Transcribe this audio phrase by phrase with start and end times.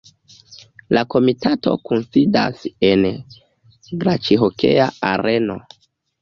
[0.97, 3.05] La komitato kunsidas en
[4.05, 5.61] glacihokea areno.